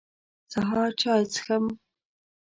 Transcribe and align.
سهار 0.51 0.89
چاي 1.01 1.23
څښم. 1.33 1.65